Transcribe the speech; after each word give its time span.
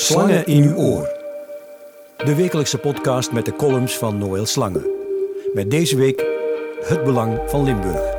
Slangen 0.00 0.46
in 0.46 0.62
uw 0.62 0.74
oor. 0.74 1.08
De 2.16 2.34
wekelijkse 2.34 2.78
podcast 2.78 3.32
met 3.32 3.44
de 3.44 3.56
columns 3.56 3.98
van 3.98 4.18
Noël 4.18 4.46
Slangen. 4.46 4.86
Met 5.54 5.70
deze 5.70 5.96
week 5.96 6.26
het 6.80 7.04
belang 7.04 7.40
van 7.46 7.64
Limburg. 7.64 8.16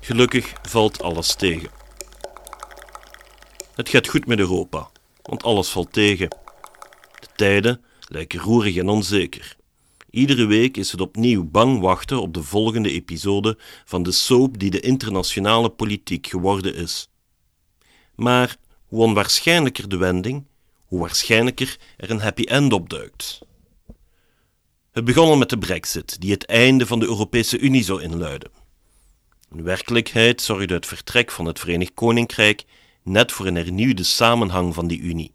Gelukkig 0.00 0.52
valt 0.62 1.02
alles 1.02 1.34
tegen. 1.34 1.70
Het 3.74 3.88
gaat 3.88 4.08
goed 4.08 4.26
met 4.26 4.38
Europa, 4.38 4.88
want 5.22 5.42
alles 5.42 5.68
valt 5.68 5.92
tegen. 5.92 6.28
De 7.20 7.28
tijden 7.36 7.84
lijken 8.08 8.40
roerig 8.40 8.76
en 8.76 8.88
onzeker. 8.88 9.56
Iedere 10.16 10.46
week 10.46 10.76
is 10.76 10.90
het 10.90 11.00
opnieuw 11.00 11.44
bang 11.44 11.80
wachten 11.80 12.20
op 12.20 12.34
de 12.34 12.42
volgende 12.42 12.90
episode 12.90 13.58
van 13.84 14.02
de 14.02 14.12
soap 14.12 14.58
die 14.58 14.70
de 14.70 14.80
internationale 14.80 15.70
politiek 15.70 16.26
geworden 16.26 16.74
is. 16.74 17.08
Maar 18.14 18.56
hoe 18.86 19.02
onwaarschijnlijker 19.02 19.88
de 19.88 19.96
wending, 19.96 20.46
hoe 20.84 21.00
waarschijnlijker 21.00 21.76
er 21.96 22.10
een 22.10 22.20
happy 22.20 22.42
end 22.42 22.72
opduikt. 22.72 23.40
Het 24.90 25.04
begon 25.04 25.28
al 25.28 25.36
met 25.36 25.50
de 25.50 25.58
Brexit, 25.58 26.20
die 26.20 26.30
het 26.30 26.46
einde 26.46 26.86
van 26.86 26.98
de 26.98 27.06
Europese 27.06 27.58
Unie 27.58 27.84
zou 27.84 28.02
inluiden. 28.02 28.50
In 29.50 29.62
werkelijkheid 29.62 30.42
zorgde 30.42 30.74
het 30.74 30.86
vertrek 30.86 31.30
van 31.30 31.46
het 31.46 31.58
Verenigd 31.58 31.94
Koninkrijk 31.94 32.64
net 33.02 33.32
voor 33.32 33.46
een 33.46 33.56
hernieuwde 33.56 34.02
samenhang 34.02 34.74
van 34.74 34.86
die 34.86 35.00
Unie. 35.00 35.34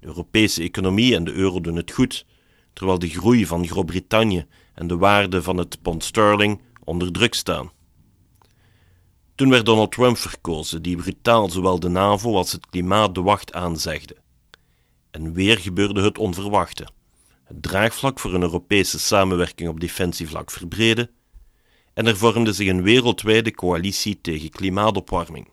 De 0.00 0.06
Europese 0.06 0.62
economie 0.62 1.14
en 1.14 1.24
de 1.24 1.32
euro 1.32 1.60
doen 1.60 1.76
het 1.76 1.90
goed, 1.90 2.24
terwijl 2.72 2.98
de 2.98 3.08
groei 3.08 3.46
van 3.46 3.66
Groot-Brittannië 3.66 4.46
en 4.74 4.86
de 4.86 4.96
waarde 4.96 5.42
van 5.42 5.56
het 5.56 5.82
pond 5.82 6.04
sterling 6.04 6.60
onder 6.84 7.12
druk 7.12 7.34
staan. 7.34 7.70
Toen 9.34 9.50
werd 9.50 9.66
Donald 9.66 9.92
Trump 9.92 10.16
verkozen, 10.16 10.82
die 10.82 10.96
brutaal 10.96 11.50
zowel 11.50 11.80
de 11.80 11.88
NAVO 11.88 12.36
als 12.36 12.52
het 12.52 12.66
klimaat 12.66 13.14
de 13.14 13.22
wacht 13.22 13.52
aanzegde. 13.52 14.16
En 15.10 15.32
weer 15.32 15.58
gebeurde 15.58 16.02
het 16.02 16.18
onverwachte. 16.18 16.88
Het 17.44 17.62
draagvlak 17.62 18.20
voor 18.20 18.34
een 18.34 18.42
Europese 18.42 18.98
samenwerking 18.98 19.68
op 19.68 19.80
defensievlak 19.80 20.50
verbreden 20.50 21.10
en 21.94 22.06
er 22.06 22.16
vormde 22.16 22.52
zich 22.52 22.68
een 22.68 22.82
wereldwijde 22.82 23.50
coalitie 23.50 24.20
tegen 24.20 24.50
klimaatopwarming. 24.50 25.48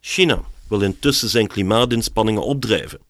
China 0.00 0.42
wil 0.68 0.80
intussen 0.80 1.28
zijn 1.28 1.46
klimaatinspanningen 1.46 2.42
opdrijven. 2.42 3.00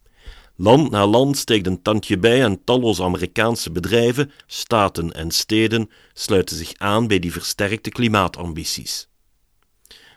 Land 0.63 0.91
na 0.91 1.07
land 1.07 1.37
steekt 1.37 1.67
een 1.67 1.83
tandje 1.83 2.19
bij 2.19 2.43
en 2.43 2.65
talloze 2.65 3.03
Amerikaanse 3.03 3.71
bedrijven, 3.71 4.31
staten 4.47 5.13
en 5.13 5.31
steden 5.31 5.91
sluiten 6.13 6.57
zich 6.57 6.73
aan 6.77 7.07
bij 7.07 7.19
die 7.19 7.33
versterkte 7.33 7.91
klimaatambities. 7.91 9.09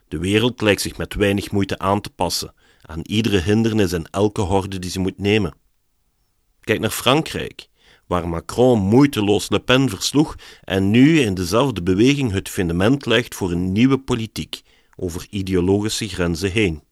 De 0.07 0.17
wereld 0.17 0.61
lijkt 0.61 0.81
zich 0.81 0.97
met 0.97 1.13
weinig 1.13 1.51
moeite 1.51 1.77
aan 1.77 2.01
te 2.01 2.09
passen 2.09 2.53
aan 2.81 2.99
iedere 3.01 3.37
hindernis 3.37 3.91
en 3.91 4.09
elke 4.09 4.41
horde 4.41 4.79
die 4.79 4.89
ze 4.89 4.99
moet 4.99 5.17
nemen. 5.17 5.53
Kijk 6.59 6.79
naar 6.79 6.89
Frankrijk, 6.89 7.67
waar 8.07 8.29
Macron 8.29 8.79
moeiteloos 8.79 9.49
Le 9.49 9.59
Pen 9.59 9.89
versloeg 9.89 10.35
en 10.63 10.91
nu 10.91 11.19
in 11.19 11.33
dezelfde 11.33 11.83
beweging 11.83 12.31
het 12.31 12.49
fundament 12.49 13.05
legt 13.05 13.35
voor 13.35 13.51
een 13.51 13.71
nieuwe 13.71 13.99
politiek 13.99 14.61
over 14.95 15.27
ideologische 15.29 16.07
grenzen 16.07 16.51
heen. 16.51 16.83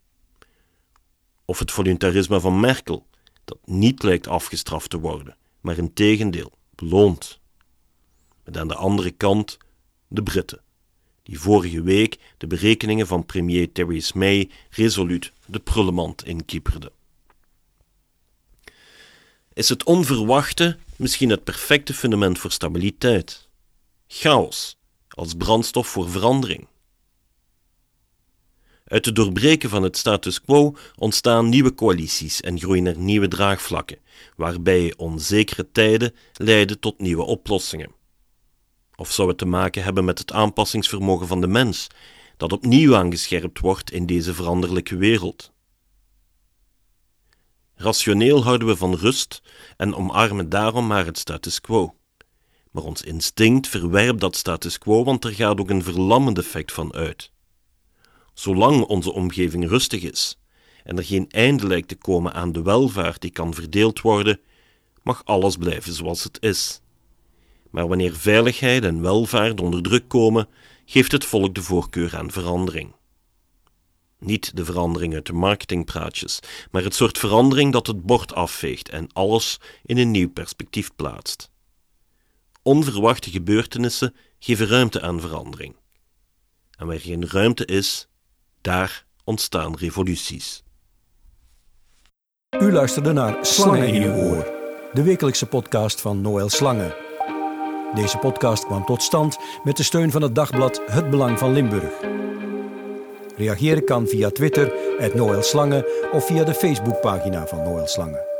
Of 1.45 1.59
het 1.59 1.71
voluntarisme 1.71 2.39
van 2.39 2.59
Merkel, 2.59 3.05
dat 3.45 3.58
niet 3.66 4.03
lijkt 4.03 4.27
afgestraft 4.27 4.89
te 4.89 4.99
worden, 4.99 5.38
maar 5.61 5.77
in 5.77 5.94
tegendeel 5.94 6.52
beloond. 6.75 7.39
Met 8.44 8.58
aan 8.58 8.67
de 8.67 8.75
andere 8.75 9.11
kant 9.11 9.58
de 10.08 10.23
Britten, 10.23 10.61
die 11.23 11.39
vorige 11.39 11.81
week 11.81 12.17
de 12.38 12.47
berekeningen 12.47 13.08
van 13.08 13.25
premier 13.25 13.72
Theresa 13.72 14.17
May 14.17 14.50
resoluut 14.69 15.31
de 15.45 15.59
prullenmand 15.59 16.25
inkieperden. 16.25 16.91
Is 19.53 19.69
het 19.69 19.84
onverwachte 19.84 20.78
misschien 20.96 21.29
het 21.29 21.44
perfecte 21.44 21.94
fundament 21.94 22.40
voor 22.40 22.51
stabiliteit? 22.51 23.47
Chaos 24.07 24.78
als 25.07 25.34
brandstof 25.34 25.88
voor 25.88 26.09
verandering. 26.09 26.67
Uit 28.93 29.05
het 29.05 29.15
doorbreken 29.15 29.69
van 29.69 29.83
het 29.83 29.97
status 29.97 30.41
quo 30.41 30.75
ontstaan 30.95 31.49
nieuwe 31.49 31.73
coalities 31.73 32.41
en 32.41 32.59
groeien 32.59 32.85
er 32.85 32.97
nieuwe 32.97 33.27
draagvlakken, 33.27 33.97
waarbij 34.35 34.93
onzekere 34.97 35.71
tijden 35.71 36.15
leiden 36.33 36.79
tot 36.79 36.99
nieuwe 36.99 37.23
oplossingen. 37.23 37.91
Of 38.95 39.11
zou 39.11 39.27
het 39.27 39.37
te 39.37 39.45
maken 39.45 39.83
hebben 39.83 40.05
met 40.05 40.19
het 40.19 40.31
aanpassingsvermogen 40.31 41.27
van 41.27 41.41
de 41.41 41.47
mens, 41.47 41.87
dat 42.37 42.51
opnieuw 42.51 42.95
aangescherpt 42.95 43.59
wordt 43.59 43.91
in 43.91 44.05
deze 44.05 44.33
veranderlijke 44.33 44.95
wereld? 44.95 45.51
Rationeel 47.75 48.43
houden 48.43 48.67
we 48.67 48.75
van 48.75 48.95
rust 48.95 49.41
en 49.77 49.95
omarmen 49.95 50.49
daarom 50.49 50.87
maar 50.87 51.05
het 51.05 51.17
status 51.17 51.61
quo. 51.61 51.95
Maar 52.71 52.83
ons 52.83 53.01
instinct 53.01 53.67
verwerpt 53.67 54.21
dat 54.21 54.35
status 54.35 54.77
quo, 54.77 55.03
want 55.03 55.25
er 55.25 55.33
gaat 55.33 55.59
ook 55.59 55.69
een 55.69 55.83
verlammend 55.83 56.37
effect 56.37 56.71
van 56.71 56.93
uit. 56.93 57.31
Zolang 58.33 58.83
onze 58.83 59.11
omgeving 59.11 59.67
rustig 59.67 60.01
is 60.01 60.38
en 60.83 60.97
er 60.97 61.03
geen 61.03 61.29
einde 61.29 61.67
lijkt 61.67 61.88
te 61.88 61.95
komen 61.95 62.33
aan 62.33 62.51
de 62.51 62.61
welvaart 62.61 63.21
die 63.21 63.31
kan 63.31 63.53
verdeeld 63.53 64.01
worden, 64.01 64.39
mag 65.03 65.21
alles 65.25 65.57
blijven 65.57 65.94
zoals 65.94 66.23
het 66.23 66.38
is. 66.41 66.81
Maar 67.69 67.88
wanneer 67.88 68.16
veiligheid 68.16 68.83
en 68.83 69.01
welvaart 69.01 69.61
onder 69.61 69.81
druk 69.81 70.07
komen, 70.07 70.47
geeft 70.85 71.11
het 71.11 71.25
volk 71.25 71.55
de 71.55 71.61
voorkeur 71.61 72.17
aan 72.17 72.31
verandering. 72.31 72.95
Niet 74.19 74.55
de 74.55 74.66
verandering 74.66 75.13
uit 75.13 75.25
de 75.25 75.33
marketingpraatjes, 75.33 76.39
maar 76.72 76.83
het 76.83 76.95
soort 76.95 77.17
verandering 77.17 77.72
dat 77.72 77.88
het 77.88 78.03
bord 78.03 78.33
afveegt 78.33 78.89
en 78.89 79.13
alles 79.13 79.59
in 79.83 79.97
een 79.97 80.11
nieuw 80.11 80.29
perspectief 80.29 80.95
plaatst. 80.95 81.51
Onverwachte 82.61 83.29
gebeurtenissen 83.29 84.16
geven 84.39 84.67
ruimte 84.67 85.01
aan 85.01 85.22
verandering. 85.22 85.75
En 86.77 86.88
waar 86.88 86.99
geen 86.99 87.29
ruimte 87.29 87.66
is, 87.66 88.07
daar 88.63 89.06
ontstaan 89.24 89.75
revoluties. 89.78 90.63
U 92.59 92.72
luisterde 92.72 93.13
naar 93.13 93.46
Slangen 93.46 93.88
in 93.88 94.03
uw 94.03 94.13
oor, 94.13 94.51
de 94.94 95.03
wekelijkse 95.03 95.46
podcast 95.46 96.01
van 96.01 96.22
Noël 96.22 96.50
Slangen. 96.50 96.96
Deze 97.94 98.18
podcast 98.18 98.66
kwam 98.66 98.85
tot 98.85 99.02
stand 99.02 99.38
met 99.63 99.78
de 99.78 99.84
steun 99.84 100.12
van 100.12 100.22
het 100.22 100.35
dagblad 100.35 100.81
Het 100.85 101.09
Belang 101.09 101.40
van 101.40 101.53
Limburg. 101.53 101.94
Reageren 103.38 103.85
kan 103.85 104.07
via 104.07 104.29
Twitter, 104.29 104.73
Noël 105.16 105.44
Slangen 105.44 105.85
of 106.12 106.25
via 106.25 106.44
de 106.44 106.53
Facebookpagina 106.53 107.47
van 107.47 107.63
Noël 107.63 107.88
Slangen. 107.88 108.32